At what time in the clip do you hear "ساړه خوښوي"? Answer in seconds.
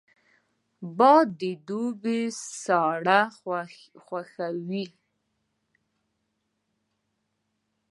2.63-4.85